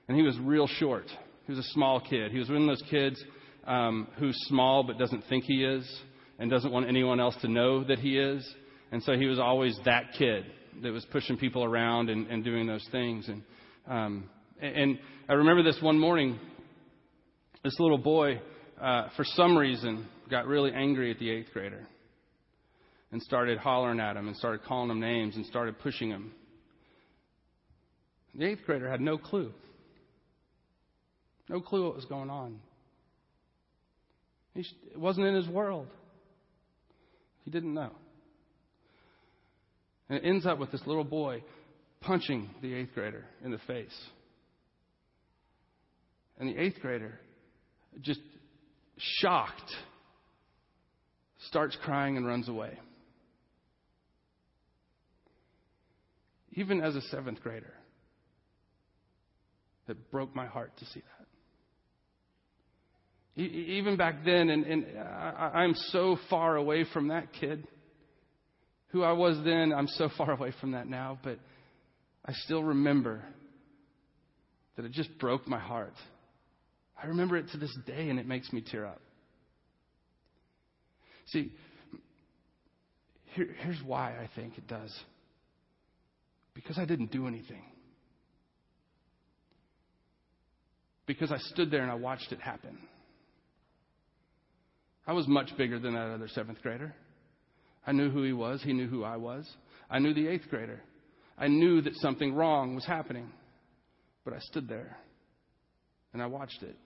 and 0.08 0.16
he 0.16 0.22
was 0.22 0.38
real 0.38 0.66
short. 0.66 1.06
He 1.46 1.52
was 1.52 1.58
a 1.58 1.68
small 1.70 2.00
kid. 2.00 2.30
He 2.30 2.38
was 2.38 2.48
one 2.48 2.62
of 2.62 2.68
those 2.68 2.88
kids 2.90 3.22
um, 3.66 4.08
who's 4.18 4.36
small 4.48 4.82
but 4.82 4.98
doesn't 4.98 5.24
think 5.28 5.44
he 5.44 5.64
is 5.64 6.00
and 6.38 6.50
doesn't 6.50 6.72
want 6.72 6.88
anyone 6.88 7.20
else 7.20 7.36
to 7.42 7.48
know 7.48 7.84
that 7.84 7.98
he 7.98 8.18
is. 8.18 8.46
And 8.92 9.02
so 9.02 9.12
he 9.12 9.26
was 9.26 9.38
always 9.38 9.78
that 9.84 10.12
kid 10.18 10.44
that 10.82 10.92
was 10.92 11.04
pushing 11.12 11.36
people 11.36 11.64
around 11.64 12.10
and, 12.10 12.26
and 12.28 12.44
doing 12.44 12.66
those 12.66 12.86
things. 12.90 13.28
And, 13.28 13.42
um, 13.86 14.30
and 14.60 14.98
I 15.28 15.34
remember 15.34 15.62
this 15.62 15.80
one 15.80 15.98
morning, 15.98 16.38
this 17.62 17.78
little 17.78 17.98
boy, 17.98 18.40
uh, 18.80 19.08
for 19.16 19.24
some 19.24 19.56
reason, 19.56 20.06
got 20.30 20.46
really 20.46 20.72
angry 20.72 21.10
at 21.10 21.18
the 21.18 21.30
eighth 21.30 21.48
grader 21.52 21.86
and 23.12 23.20
started 23.22 23.58
hollering 23.58 24.00
at 24.00 24.16
him 24.16 24.28
and 24.28 24.36
started 24.36 24.62
calling 24.64 24.90
him 24.90 25.00
names 25.00 25.36
and 25.36 25.44
started 25.46 25.78
pushing 25.78 26.10
him. 26.10 26.32
The 28.34 28.46
eighth 28.46 28.60
grader 28.64 28.88
had 28.88 29.00
no 29.00 29.18
clue. 29.18 29.52
No 31.48 31.60
clue 31.60 31.86
what 31.86 31.96
was 31.96 32.04
going 32.04 32.30
on. 32.30 32.60
He, 34.54 34.60
it 34.92 34.98
wasn't 34.98 35.26
in 35.26 35.34
his 35.34 35.48
world. 35.48 35.88
He 37.44 37.50
didn't 37.50 37.74
know. 37.74 37.90
And 40.10 40.18
it 40.18 40.26
ends 40.26 40.44
up 40.44 40.58
with 40.58 40.72
this 40.72 40.82
little 40.86 41.04
boy 41.04 41.42
punching 42.00 42.50
the 42.60 42.74
eighth 42.74 42.90
grader 42.94 43.24
in 43.44 43.52
the 43.52 43.60
face. 43.66 43.96
And 46.38 46.48
the 46.48 46.60
eighth 46.60 46.80
grader, 46.80 47.20
just 48.00 48.20
shocked, 48.98 49.70
starts 51.46 51.76
crying 51.84 52.16
and 52.16 52.26
runs 52.26 52.48
away. 52.48 52.76
Even 56.54 56.80
as 56.80 56.96
a 56.96 57.02
seventh 57.02 57.40
grader, 57.40 57.72
it 59.86 60.10
broke 60.10 60.34
my 60.34 60.46
heart 60.46 60.76
to 60.78 60.84
see 60.86 61.02
that. 63.36 63.42
Even 63.42 63.96
back 63.96 64.24
then, 64.24 64.50
and, 64.50 64.64
and 64.64 64.86
I, 64.98 65.50
I'm 65.54 65.74
so 65.74 66.18
far 66.28 66.56
away 66.56 66.84
from 66.92 67.08
that 67.08 67.32
kid 67.32 67.64
who 68.92 69.02
I 69.02 69.12
was 69.12 69.38
then, 69.44 69.72
I'm 69.72 69.88
so 69.88 70.08
far 70.18 70.32
away 70.32 70.52
from 70.60 70.72
that 70.72 70.88
now, 70.88 71.18
but 71.22 71.38
I 72.24 72.32
still 72.32 72.62
remember 72.62 73.22
that 74.76 74.84
it 74.84 74.92
just 74.92 75.16
broke 75.18 75.46
my 75.48 75.58
heart. 75.58 75.94
I 77.02 77.06
remember 77.06 77.36
it 77.36 77.48
to 77.52 77.58
this 77.58 77.76
day, 77.86 78.08
and 78.10 78.18
it 78.18 78.26
makes 78.26 78.52
me 78.52 78.62
tear 78.62 78.86
up. 78.86 79.00
See, 81.26 81.52
here, 83.34 83.48
here's 83.60 83.80
why 83.84 84.10
I 84.12 84.28
think 84.34 84.58
it 84.58 84.66
does 84.66 84.92
because 86.54 86.78
I 86.78 86.84
didn't 86.84 87.12
do 87.12 87.26
anything. 87.26 87.62
Because 91.06 91.32
I 91.32 91.38
stood 91.38 91.70
there 91.70 91.82
and 91.82 91.90
I 91.90 91.94
watched 91.94 92.32
it 92.32 92.40
happen. 92.40 92.78
I 95.06 95.12
was 95.12 95.26
much 95.26 95.50
bigger 95.56 95.78
than 95.78 95.94
that 95.94 96.12
other 96.14 96.28
seventh 96.28 96.60
grader. 96.62 96.94
I 97.86 97.92
knew 97.92 98.10
who 98.10 98.22
he 98.22 98.32
was. 98.32 98.62
He 98.62 98.72
knew 98.72 98.88
who 98.88 99.04
I 99.04 99.16
was. 99.16 99.48
I 99.90 99.98
knew 99.98 100.14
the 100.14 100.28
eighth 100.28 100.48
grader. 100.48 100.80
I 101.38 101.48
knew 101.48 101.80
that 101.82 101.96
something 101.96 102.34
wrong 102.34 102.74
was 102.74 102.84
happening. 102.84 103.30
But 104.24 104.34
I 104.34 104.38
stood 104.40 104.68
there 104.68 104.98
and 106.12 106.22
I 106.22 106.26
watched 106.26 106.62
it. 106.62 106.76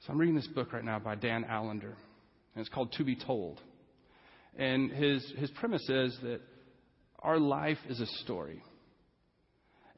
So 0.00 0.12
I'm 0.12 0.18
reading 0.18 0.34
this 0.34 0.46
book 0.46 0.72
right 0.72 0.84
now 0.84 0.98
by 0.98 1.14
Dan 1.14 1.44
Allender, 1.44 1.94
and 2.54 2.60
it's 2.60 2.70
called 2.70 2.92
To 2.92 3.04
Be 3.04 3.16
Told. 3.16 3.60
And 4.56 4.90
his, 4.90 5.30
his 5.36 5.50
premise 5.50 5.86
is 5.90 6.16
that 6.22 6.40
our 7.18 7.38
life 7.38 7.78
is 7.88 8.00
a 8.00 8.06
story. 8.24 8.62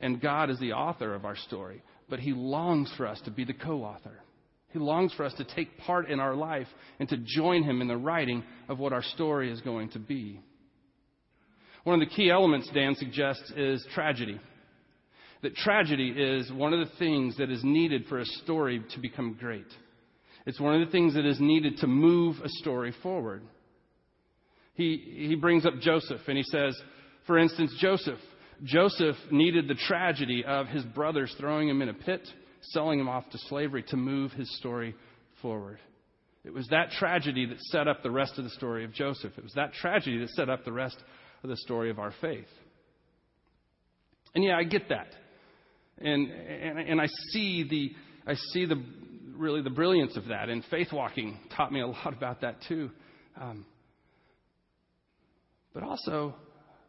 And 0.00 0.20
God 0.20 0.50
is 0.50 0.58
the 0.58 0.72
author 0.72 1.14
of 1.14 1.24
our 1.24 1.36
story, 1.36 1.82
but 2.10 2.18
He 2.18 2.32
longs 2.32 2.92
for 2.96 3.06
us 3.06 3.20
to 3.24 3.30
be 3.30 3.44
the 3.44 3.54
co 3.54 3.84
author. 3.84 4.20
He 4.72 4.78
longs 4.78 5.12
for 5.12 5.24
us 5.24 5.34
to 5.34 5.44
take 5.44 5.78
part 5.78 6.10
in 6.10 6.18
our 6.18 6.34
life 6.34 6.66
and 6.98 7.08
to 7.08 7.18
join 7.18 7.62
Him 7.62 7.80
in 7.80 7.88
the 7.88 7.96
writing 7.96 8.42
of 8.68 8.78
what 8.78 8.92
our 8.92 9.02
story 9.02 9.50
is 9.50 9.60
going 9.60 9.90
to 9.90 9.98
be. 9.98 10.40
One 11.84 12.00
of 12.00 12.08
the 12.08 12.14
key 12.14 12.30
elements 12.30 12.70
Dan 12.72 12.94
suggests 12.94 13.50
is 13.56 13.86
tragedy. 13.94 14.40
That 15.42 15.56
tragedy 15.56 16.10
is 16.10 16.50
one 16.52 16.72
of 16.72 16.78
the 16.78 16.94
things 16.96 17.36
that 17.38 17.50
is 17.50 17.62
needed 17.64 18.06
for 18.08 18.18
a 18.18 18.24
story 18.24 18.82
to 18.94 19.00
become 19.00 19.36
great. 19.38 19.66
It's 20.46 20.60
one 20.60 20.80
of 20.80 20.86
the 20.86 20.92
things 20.92 21.14
that 21.14 21.26
is 21.26 21.40
needed 21.40 21.78
to 21.78 21.86
move 21.86 22.36
a 22.42 22.48
story 22.48 22.94
forward. 23.02 23.42
He, 24.74 25.26
he 25.28 25.34
brings 25.34 25.66
up 25.66 25.74
Joseph 25.80 26.20
and 26.28 26.36
he 26.36 26.44
says, 26.44 26.80
for 27.26 27.38
instance, 27.38 27.74
Joseph. 27.78 28.18
Joseph 28.64 29.16
needed 29.30 29.66
the 29.66 29.74
tragedy 29.74 30.44
of 30.46 30.68
his 30.68 30.84
brothers 30.84 31.34
throwing 31.38 31.68
him 31.68 31.82
in 31.82 31.88
a 31.88 31.94
pit 31.94 32.26
selling 32.62 33.00
him 33.00 33.08
off 33.08 33.28
to 33.30 33.38
slavery 33.48 33.82
to 33.88 33.96
move 33.96 34.32
his 34.32 34.54
story 34.58 34.94
forward. 35.40 35.78
It 36.44 36.52
was 36.52 36.66
that 36.68 36.90
tragedy 36.92 37.46
that 37.46 37.60
set 37.60 37.86
up 37.86 38.02
the 38.02 38.10
rest 38.10 38.38
of 38.38 38.44
the 38.44 38.50
story 38.50 38.84
of 38.84 38.92
Joseph. 38.92 39.32
It 39.36 39.44
was 39.44 39.54
that 39.54 39.72
tragedy 39.74 40.18
that 40.18 40.30
set 40.30 40.48
up 40.48 40.64
the 40.64 40.72
rest 40.72 40.96
of 41.42 41.50
the 41.50 41.56
story 41.56 41.90
of 41.90 41.98
our 41.98 42.12
faith. 42.20 42.48
And 44.34 44.42
yeah, 44.42 44.56
I 44.56 44.64
get 44.64 44.88
that. 44.88 45.08
And, 45.98 46.30
and, 46.30 46.78
and 46.78 47.00
I 47.00 47.06
see 47.30 47.66
the, 47.68 47.92
I 48.30 48.34
see 48.52 48.64
the, 48.64 48.82
really 49.36 49.62
the 49.62 49.70
brilliance 49.70 50.16
of 50.16 50.28
that. 50.28 50.48
And 50.48 50.64
faith 50.70 50.88
walking 50.92 51.38
taught 51.56 51.72
me 51.72 51.80
a 51.80 51.86
lot 51.86 52.12
about 52.12 52.40
that 52.40 52.56
too. 52.66 52.90
Um, 53.40 53.64
but 55.74 55.82
also, 55.82 56.34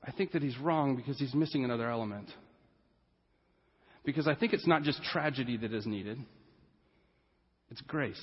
I 0.03 0.11
think 0.11 0.31
that 0.31 0.41
he's 0.41 0.57
wrong 0.57 0.95
because 0.95 1.19
he's 1.19 1.33
missing 1.33 1.63
another 1.63 1.89
element. 1.89 2.29
Because 4.03 4.27
I 4.27 4.35
think 4.35 4.53
it's 4.53 4.67
not 4.67 4.83
just 4.83 5.01
tragedy 5.03 5.57
that 5.57 5.73
is 5.73 5.85
needed, 5.85 6.19
it's 7.69 7.81
grace. 7.81 8.21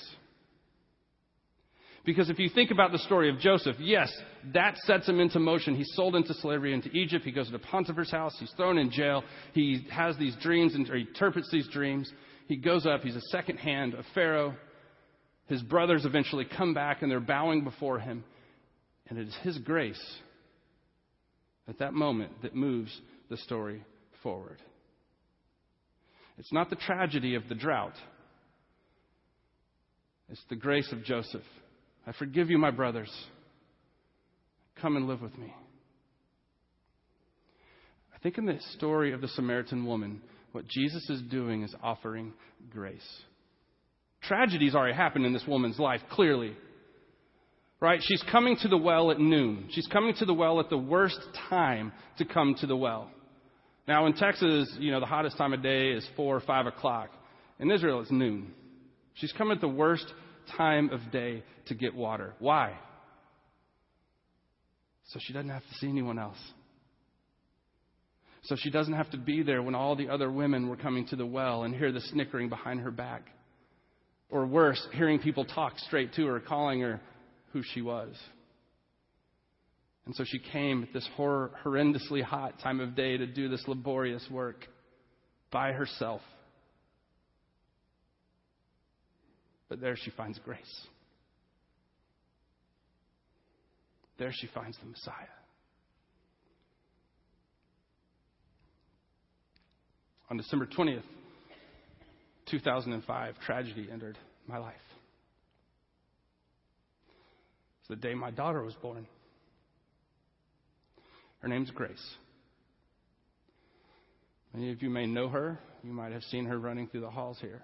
Because 2.04 2.30
if 2.30 2.38
you 2.38 2.49
think 2.49 2.70
about 2.70 2.92
the 2.92 2.99
story 2.99 3.28
of 3.28 3.38
Joseph, 3.38 3.76
yes, 3.78 4.10
that 4.54 4.76
sets 4.78 5.06
him 5.06 5.20
into 5.20 5.38
motion. 5.38 5.75
He's 5.75 5.92
sold 5.94 6.16
into 6.16 6.32
slavery 6.34 6.72
into 6.72 6.88
Egypt. 6.90 7.25
He 7.25 7.30
goes 7.30 7.50
to 7.50 7.58
Potiphar's 7.58 8.10
house. 8.10 8.34
He's 8.40 8.52
thrown 8.56 8.78
in 8.78 8.90
jail. 8.90 9.22
He 9.52 9.87
has 9.90 10.16
these 10.16 10.34
dreams 10.40 10.75
and 10.75 10.88
or 10.88 10.96
he 10.96 11.02
interprets 11.02 11.50
these 11.52 11.68
dreams. 11.68 12.10
He 12.49 12.56
goes 12.56 12.87
up. 12.87 13.02
He's 13.02 13.16
a 13.16 13.28
second 13.30 13.58
hand 13.58 13.94
of 13.94 14.04
Pharaoh. 14.14 14.54
His 15.46 15.62
brothers 15.62 16.06
eventually 16.06 16.46
come 16.46 16.72
back 16.72 17.02
and 17.02 17.10
they're 17.10 17.20
bowing 17.20 17.64
before 17.64 17.99
him. 17.99 18.25
And 19.08 19.18
it 19.18 19.28
is 19.28 19.37
his 19.42 19.58
grace 19.58 20.02
at 21.68 21.78
that 21.80 21.92
moment 21.92 22.42
that 22.42 22.54
moves 22.54 22.99
the 23.28 23.37
story 23.37 23.84
forward. 24.22 24.58
It's 26.40 26.52
not 26.52 26.70
the 26.70 26.76
tragedy 26.76 27.35
of 27.35 27.47
the 27.50 27.54
drought. 27.54 27.92
It's 30.30 30.42
the 30.49 30.56
grace 30.56 30.90
of 30.90 31.04
Joseph 31.04 31.42
I 32.06 32.12
forgive 32.12 32.49
you, 32.49 32.56
my 32.56 32.70
brothers. 32.70 33.12
Come 34.80 34.97
and 34.97 35.06
live 35.06 35.20
with 35.20 35.37
me. 35.37 35.54
I 38.14 38.18
think 38.23 38.38
in 38.38 38.47
the 38.47 38.59
story 38.75 39.12
of 39.12 39.20
the 39.20 39.28
Samaritan 39.28 39.85
woman, 39.85 40.23
what 40.52 40.66
Jesus 40.66 41.09
is 41.11 41.20
doing 41.30 41.62
is 41.62 41.75
offering 41.82 42.32
grace. 42.70 43.06
Tragedies 44.23 44.75
already 44.75 44.97
happened 44.97 45.26
in 45.26 45.35
this 45.35 45.44
woman's 45.47 45.78
life, 45.78 46.00
clearly. 46.11 46.56
Right? 47.80 48.00
She's 48.02 48.25
coming 48.32 48.56
to 48.62 48.68
the 48.68 48.78
well 48.78 49.11
at 49.11 49.20
noon. 49.20 49.68
She's 49.73 49.87
coming 49.87 50.14
to 50.18 50.25
the 50.25 50.35
well 50.35 50.59
at 50.59 50.70
the 50.70 50.78
worst 50.78 51.20
time 51.50 51.92
to 52.16 52.25
come 52.25 52.56
to 52.61 52.66
the 52.66 52.76
well. 52.76 53.11
Now, 53.90 54.06
in 54.06 54.12
Texas, 54.12 54.73
you 54.78 54.92
know, 54.92 55.00
the 55.00 55.06
hottest 55.06 55.37
time 55.37 55.52
of 55.52 55.64
day 55.64 55.88
is 55.88 56.06
4 56.14 56.37
or 56.37 56.38
5 56.38 56.66
o'clock. 56.66 57.11
In 57.59 57.73
Israel, 57.73 58.00
it's 58.00 58.11
noon. 58.12 58.52
She's 59.14 59.32
coming 59.32 59.56
at 59.56 59.61
the 59.61 59.66
worst 59.66 60.06
time 60.56 60.90
of 60.90 61.00
day 61.11 61.42
to 61.66 61.75
get 61.75 61.92
water. 61.92 62.35
Why? 62.38 62.78
So 65.09 65.18
she 65.20 65.32
doesn't 65.32 65.50
have 65.50 65.64
to 65.64 65.75
see 65.80 65.88
anyone 65.88 66.20
else. 66.20 66.38
So 68.44 68.54
she 68.56 68.70
doesn't 68.70 68.94
have 68.94 69.11
to 69.11 69.18
be 69.18 69.42
there 69.42 69.61
when 69.61 69.75
all 69.75 69.97
the 69.97 70.09
other 70.09 70.30
women 70.30 70.68
were 70.68 70.76
coming 70.76 71.09
to 71.09 71.16
the 71.16 71.26
well 71.26 71.64
and 71.64 71.75
hear 71.75 71.90
the 71.90 72.00
snickering 72.00 72.49
behind 72.49 72.82
her 72.82 72.92
back. 72.92 73.26
Or 74.28 74.47
worse, 74.47 74.80
hearing 74.92 75.18
people 75.18 75.44
talk 75.44 75.76
straight 75.80 76.14
to 76.14 76.26
her, 76.26 76.38
calling 76.38 76.80
her 76.82 77.00
who 77.52 77.64
she 77.75 77.82
was. 77.82 78.14
And 80.07 80.14
so 80.14 80.25
she 80.25 80.38
came 80.38 80.83
at 80.83 80.92
this 80.92 81.09
hor- 81.16 81.52
horrendously 81.64 82.23
hot 82.23 82.59
time 82.61 82.80
of 82.80 82.97
day 82.97 83.16
to 83.16 83.26
do 83.26 83.49
this 83.49 83.62
laborious 83.69 84.26
work 84.30 84.66
by 85.50 85.73
herself. 85.73 86.21
But 89.69 89.80
there 89.80 89.97
she 89.97 90.11
finds 90.11 90.38
grace. 90.40 90.87
There 94.19 94.33
she 94.33 94.49
finds 94.49 94.76
the 94.78 94.87
Messiah. 94.87 95.14
On 100.30 100.37
December 100.37 100.66
20th, 100.66 101.02
2005, 102.50 103.35
tragedy 103.47 103.88
entered 103.92 104.19
my 104.47 104.59
life. 104.59 104.75
It's 107.80 107.88
the 107.88 107.97
day 107.97 108.14
my 108.14 108.30
daughter 108.30 108.62
was 108.62 108.75
born. 108.75 109.07
Her 111.40 111.49
name's 111.49 111.70
Grace. 111.70 112.14
Many 114.52 114.73
of 114.73 114.82
you 114.82 114.90
may 114.90 115.06
know 115.06 115.28
her. 115.28 115.59
You 115.82 115.92
might 115.92 116.12
have 116.12 116.23
seen 116.25 116.47
her 116.47 116.59
running 116.59 116.88
through 116.88 117.00
the 117.00 117.11
halls 117.11 117.38
here. 117.40 117.62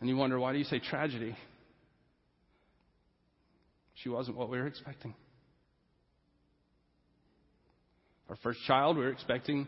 And 0.00 0.08
you 0.08 0.16
wonder, 0.16 0.38
why 0.38 0.52
do 0.52 0.58
you 0.58 0.64
say 0.64 0.78
tragedy? 0.78 1.36
She 3.94 4.08
wasn't 4.08 4.36
what 4.36 4.50
we 4.50 4.58
were 4.58 4.66
expecting. 4.66 5.14
Our 8.28 8.36
first 8.42 8.58
child, 8.66 8.96
we 8.96 9.04
were 9.04 9.12
expecting 9.12 9.66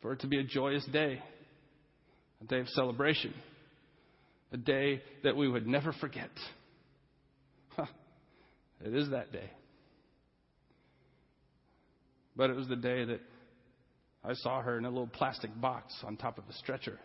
for 0.00 0.12
it 0.12 0.20
to 0.20 0.26
be 0.26 0.38
a 0.38 0.44
joyous 0.44 0.84
day, 0.86 1.20
a 2.40 2.44
day 2.44 2.60
of 2.60 2.68
celebration, 2.70 3.34
a 4.52 4.56
day 4.56 5.02
that 5.22 5.36
we 5.36 5.48
would 5.48 5.66
never 5.66 5.92
forget. 5.92 6.30
Huh. 7.70 7.86
It 8.84 8.94
is 8.94 9.08
that 9.10 9.32
day. 9.32 9.48
But 12.36 12.50
it 12.50 12.56
was 12.56 12.68
the 12.68 12.76
day 12.76 13.04
that 13.04 13.20
I 14.24 14.34
saw 14.34 14.62
her 14.62 14.78
in 14.78 14.84
a 14.84 14.88
little 14.88 15.06
plastic 15.06 15.50
box 15.60 15.94
on 16.02 16.16
top 16.16 16.38
of 16.38 16.44
a 16.48 16.52
stretcher 16.54 16.98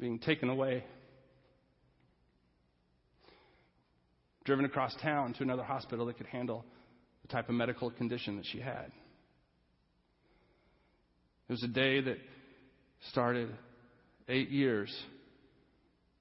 being 0.00 0.18
taken 0.18 0.48
away, 0.48 0.84
driven 4.44 4.64
across 4.64 4.94
town 5.02 5.34
to 5.34 5.42
another 5.42 5.64
hospital 5.64 6.06
that 6.06 6.16
could 6.16 6.26
handle 6.26 6.64
the 7.22 7.28
type 7.28 7.48
of 7.48 7.54
medical 7.54 7.90
condition 7.90 8.36
that 8.36 8.46
she 8.46 8.60
had. 8.60 8.90
It 11.48 11.52
was 11.52 11.62
a 11.62 11.68
day 11.68 12.00
that 12.00 12.18
started 13.10 13.50
eight 14.28 14.50
years 14.50 14.94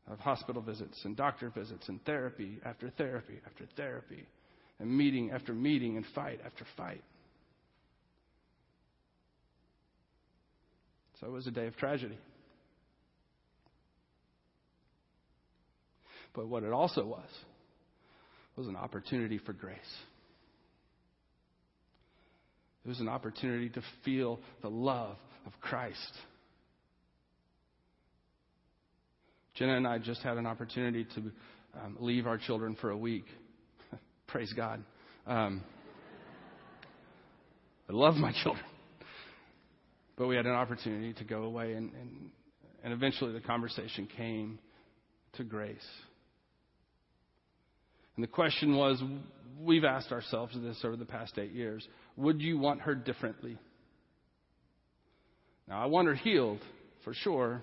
of 0.08 0.20
hospital 0.20 0.62
visits 0.62 1.00
and 1.06 1.16
doctor 1.16 1.50
visits 1.50 1.88
and 1.90 2.04
therapy 2.06 2.60
after 2.66 2.90
therapy 2.90 3.40
after 3.46 3.66
therapy 3.76 4.26
and 4.80 4.96
meeting 4.96 5.32
after 5.32 5.54
meeting 5.54 5.98
and 5.98 6.06
fight 6.14 6.40
after 6.46 6.66
fight. 6.76 7.04
So 11.20 11.28
it 11.28 11.32
was 11.32 11.48
a 11.48 11.52
day 11.52 11.68
of 11.68 11.76
tragedy. 11.78 12.18
But 16.34 16.48
what 16.48 16.64
it 16.64 16.72
also 16.72 17.04
was, 17.04 17.30
was 18.56 18.68
an 18.68 18.76
opportunity 18.76 19.40
for 19.40 19.54
grace. 19.54 19.78
It 22.86 22.90
was 22.90 23.00
an 23.00 23.10
opportunity 23.10 23.70
to 23.70 23.82
feel 24.06 24.40
the 24.62 24.70
love 24.70 25.18
of 25.46 25.54
Christ. 25.60 26.14
Jenna 29.56 29.76
and 29.76 29.88
I 29.88 29.98
just 29.98 30.22
had 30.22 30.38
an 30.38 30.46
opportunity 30.46 31.06
to 31.16 31.32
um, 31.84 31.98
leave 32.00 32.28
our 32.28 32.38
children 32.38 32.78
for 32.80 32.92
a 32.92 32.98
week. 32.98 33.26
Praise 34.28 34.52
God. 34.54 34.84
Um, 35.26 35.64
I 37.90 37.94
love 37.94 38.16
my 38.16 38.34
children. 38.44 38.66
But 40.18 40.28
we 40.28 40.36
had 40.36 40.46
an 40.46 40.54
opportunity 40.54 41.14
to 41.14 41.24
go 41.24 41.44
away, 41.44 41.74
and, 41.74 41.92
and, 41.94 42.30
and 42.84 42.94
eventually 42.94 43.32
the 43.32 43.40
conversation 43.40 44.08
came 44.18 44.60
to 45.34 45.44
grace. 45.44 45.78
And 48.16 48.24
the 48.24 48.28
question 48.28 48.76
was 48.76 49.02
we've 49.62 49.86
asked 49.86 50.12
ourselves 50.12 50.54
this 50.62 50.80
over 50.84 50.98
the 50.98 51.06
past 51.06 51.38
eight 51.38 51.52
years 51.52 51.88
would 52.18 52.42
you 52.42 52.58
want 52.58 52.82
her 52.82 52.96
differently? 52.96 53.58
Now, 55.68 55.84
I 55.84 55.86
want 55.86 56.08
her 56.08 56.16
healed, 56.16 56.60
for 57.04 57.14
sure. 57.14 57.62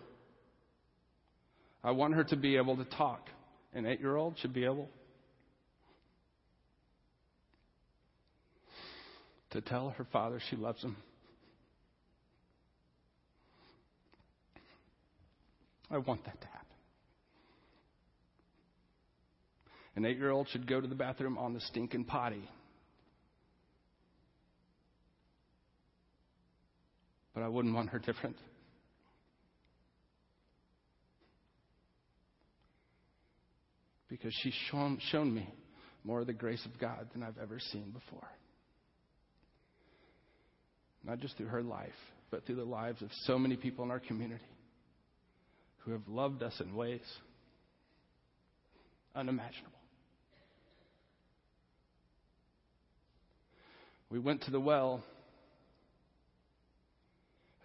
I 1.83 1.91
want 1.91 2.15
her 2.15 2.25
to 2.25 2.37
be 2.37 2.57
able 2.57 2.77
to 2.77 2.85
talk. 2.85 3.29
An 3.75 3.85
eight 3.85 4.01
year 4.01 4.17
old 4.17 4.39
should 4.39 4.55
be 4.55 4.65
able 4.65 4.89
to 9.55 9.61
tell 9.61 9.91
her 9.91 10.05
father 10.13 10.41
she 10.51 10.57
loves 10.57 10.83
him. 10.83 10.97
I 15.89 15.99
want 15.99 16.25
that 16.25 16.41
to 16.41 16.47
happen. 16.49 16.67
An 19.95 20.05
eight 20.05 20.19
year 20.19 20.33
old 20.33 20.49
should 20.49 20.67
go 20.67 20.81
to 20.81 20.89
the 20.89 20.97
bathroom 20.97 21.39
on 21.39 21.55
the 21.55 21.61
stinking 21.61 22.05
potty. 22.05 22.43
But 27.33 27.45
I 27.45 27.49
wouldn't 27.49 27.75
want 27.75 27.91
her 27.91 28.01
different. 28.01 28.37
Because 34.09 34.35
she's 34.43 34.55
shown, 34.71 34.99
shown 35.13 35.33
me 35.33 35.49
more 36.03 36.23
of 36.23 36.27
the 36.27 36.33
grace 36.33 36.65
of 36.67 36.77
God 36.81 37.09
than 37.13 37.23
I've 37.23 37.39
ever 37.41 37.61
seen 37.61 37.93
before. 37.93 38.29
Not 41.07 41.21
just 41.21 41.37
through 41.37 41.49
her 41.49 41.63
life, 41.63 41.93
but 42.31 42.47
through 42.47 42.57
the 42.57 42.65
lives 42.65 43.03
of 43.03 43.11
so 43.25 43.39
many 43.39 43.57
people 43.57 43.85
in 43.85 43.91
our 43.91 44.01
community 44.01 44.45
who 45.79 45.93
have 45.93 46.07
loved 46.09 46.43
us 46.43 46.61
in 46.61 46.75
ways 46.75 47.03
unimaginable. 49.15 49.71
We 54.11 54.19
went 54.19 54.43
to 54.43 54.51
the 54.51 54.61
well 54.61 55.03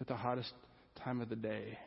at 0.00 0.06
the 0.06 0.16
hottest 0.16 0.52
time 1.04 1.20
of 1.20 1.28
the 1.28 1.36
day. 1.36 1.78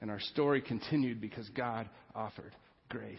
And 0.00 0.10
our 0.10 0.20
story 0.20 0.60
continued 0.60 1.20
because 1.20 1.48
God 1.50 1.88
offered 2.14 2.54
grace. 2.88 3.18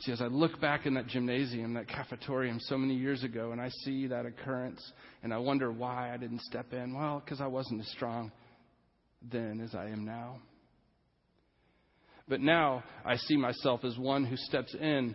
See, 0.00 0.12
as 0.12 0.22
I 0.22 0.26
look 0.26 0.60
back 0.60 0.86
in 0.86 0.94
that 0.94 1.08
gymnasium, 1.08 1.74
that 1.74 1.86
cafetorium 1.86 2.58
so 2.60 2.78
many 2.78 2.94
years 2.94 3.22
ago, 3.22 3.52
and 3.52 3.60
I 3.60 3.68
see 3.84 4.06
that 4.06 4.24
occurrence, 4.24 4.80
and 5.22 5.32
I 5.32 5.38
wonder 5.38 5.70
why 5.70 6.12
I 6.12 6.16
didn't 6.16 6.40
step 6.40 6.72
in. 6.72 6.94
Well, 6.94 7.20
because 7.22 7.42
I 7.42 7.46
wasn't 7.46 7.80
as 7.82 7.88
strong 7.88 8.32
then 9.30 9.60
as 9.60 9.74
I 9.74 9.88
am 9.88 10.06
now. 10.06 10.38
But 12.28 12.40
now 12.40 12.82
I 13.04 13.16
see 13.16 13.36
myself 13.36 13.84
as 13.84 13.98
one 13.98 14.24
who 14.24 14.36
steps 14.36 14.74
in 14.74 15.14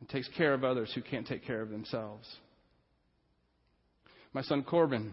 and 0.00 0.08
takes 0.08 0.28
care 0.28 0.54
of 0.54 0.64
others 0.64 0.90
who 0.94 1.02
can't 1.02 1.26
take 1.26 1.44
care 1.44 1.60
of 1.60 1.68
themselves. 1.68 2.26
My 4.32 4.42
son 4.42 4.62
Corbin, 4.62 5.12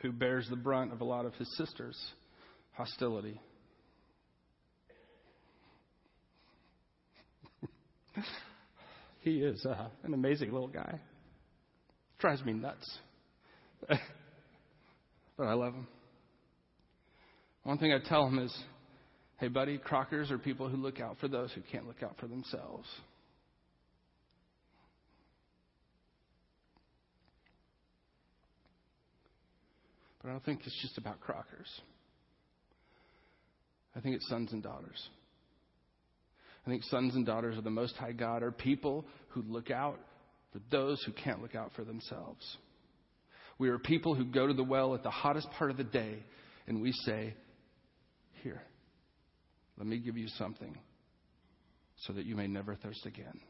who 0.00 0.12
bears 0.12 0.48
the 0.48 0.56
brunt 0.56 0.92
of 0.92 1.02
a 1.02 1.04
lot 1.04 1.26
of 1.26 1.34
his 1.34 1.54
sister's 1.58 1.98
hostility. 2.72 3.38
He 9.20 9.38
is 9.38 9.64
uh, 9.66 9.88
an 10.04 10.14
amazing 10.14 10.52
little 10.52 10.68
guy. 10.68 11.00
Drives 12.18 12.44
me 12.44 12.52
nuts. 12.52 12.98
but 13.88 13.98
I 15.44 15.52
love 15.54 15.74
him. 15.74 15.86
One 17.64 17.78
thing 17.78 17.92
I 17.92 17.98
tell 18.08 18.26
him 18.26 18.38
is 18.38 18.56
hey, 19.38 19.48
buddy, 19.48 19.78
Crockers 19.78 20.30
are 20.30 20.38
people 20.38 20.68
who 20.68 20.76
look 20.76 21.00
out 21.00 21.18
for 21.20 21.28
those 21.28 21.52
who 21.52 21.60
can't 21.70 21.86
look 21.86 22.02
out 22.02 22.16
for 22.18 22.26
themselves. 22.26 22.88
But 30.22 30.30
I 30.30 30.32
don't 30.32 30.44
think 30.44 30.60
it's 30.64 30.82
just 30.82 30.98
about 30.98 31.20
Crockers. 31.20 31.68
I 33.94 34.00
think 34.00 34.16
it's 34.16 34.28
sons 34.28 34.52
and 34.52 34.62
daughters. 34.62 35.08
I 36.66 36.70
think 36.70 36.82
sons 36.84 37.14
and 37.14 37.24
daughters 37.24 37.56
of 37.56 37.64
the 37.64 37.70
Most 37.70 37.96
High 37.96 38.12
God 38.12 38.42
are 38.42 38.50
people 38.50 39.06
who 39.28 39.42
look 39.42 39.70
out 39.70 40.00
for 40.52 40.60
those 40.70 41.02
who 41.04 41.12
can't 41.12 41.40
look 41.40 41.54
out 41.54 41.70
for 41.76 41.84
themselves. 41.84 42.56
We 43.58 43.68
are 43.68 43.78
people 43.78 44.14
who 44.14 44.24
go 44.24 44.46
to 44.46 44.52
the 44.52 44.64
well 44.64 44.94
at 44.94 45.02
the 45.02 45.10
hottest 45.10 45.48
part 45.52 45.70
of 45.70 45.76
the 45.76 45.84
day 45.84 46.24
and 46.66 46.82
we 46.82 46.92
say, 46.92 47.34
Here, 48.42 48.62
let 49.78 49.86
me 49.86 49.98
give 49.98 50.16
you 50.16 50.26
something 50.36 50.76
so 52.06 52.12
that 52.12 52.26
you 52.26 52.34
may 52.34 52.48
never 52.48 52.74
thirst 52.74 53.06
again. 53.06 53.40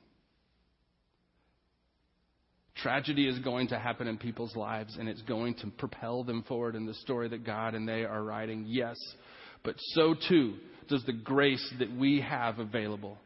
Tragedy 2.76 3.26
is 3.26 3.38
going 3.38 3.68
to 3.68 3.78
happen 3.78 4.06
in 4.06 4.18
people's 4.18 4.54
lives 4.54 4.96
and 4.98 5.08
it's 5.08 5.22
going 5.22 5.54
to 5.54 5.68
propel 5.78 6.22
them 6.22 6.44
forward 6.46 6.76
in 6.76 6.84
the 6.84 6.94
story 6.94 7.28
that 7.30 7.44
God 7.44 7.74
and 7.74 7.88
they 7.88 8.04
are 8.04 8.22
writing, 8.22 8.66
yes. 8.68 8.96
But 9.64 9.76
so 9.94 10.14
too 10.28 10.56
does 10.88 11.04
the 11.04 11.12
grace 11.12 11.74
that 11.78 11.94
we 11.94 12.20
have 12.20 12.58
available. 12.58 13.18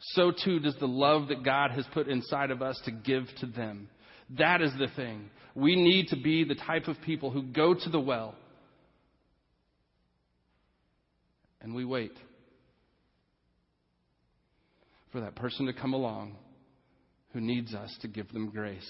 So 0.00 0.32
too 0.32 0.60
does 0.60 0.76
the 0.78 0.86
love 0.86 1.28
that 1.28 1.44
God 1.44 1.72
has 1.72 1.84
put 1.92 2.08
inside 2.08 2.50
of 2.50 2.62
us 2.62 2.80
to 2.84 2.90
give 2.90 3.24
to 3.40 3.46
them. 3.46 3.88
That 4.38 4.60
is 4.60 4.72
the 4.78 4.88
thing. 4.94 5.30
We 5.54 5.74
need 5.74 6.08
to 6.08 6.16
be 6.16 6.44
the 6.44 6.54
type 6.54 6.86
of 6.86 6.96
people 7.04 7.30
who 7.30 7.42
go 7.42 7.74
to 7.74 7.90
the 7.90 8.00
well 8.00 8.34
and 11.60 11.74
we 11.74 11.84
wait 11.84 12.12
for 15.12 15.20
that 15.20 15.34
person 15.34 15.66
to 15.66 15.72
come 15.72 15.94
along 15.94 16.36
who 17.32 17.40
needs 17.40 17.74
us 17.74 17.94
to 18.02 18.08
give 18.08 18.32
them 18.32 18.50
grace 18.50 18.88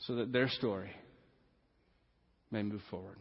so 0.00 0.16
that 0.16 0.32
their 0.32 0.48
story 0.48 0.90
may 2.50 2.62
move 2.62 2.82
forward. 2.90 3.16